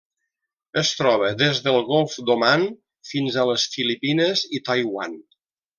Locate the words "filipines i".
3.77-4.65